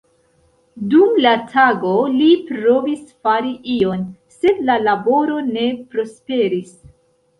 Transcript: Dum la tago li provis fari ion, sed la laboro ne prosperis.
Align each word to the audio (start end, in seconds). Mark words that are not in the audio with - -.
Dum 0.93 1.11
la 1.25 1.33
tago 1.51 1.91
li 2.15 2.29
provis 2.49 3.03
fari 3.27 3.53
ion, 3.77 4.07
sed 4.39 4.65
la 4.71 4.79
laboro 4.89 5.37
ne 5.51 5.71
prosperis. 5.93 6.77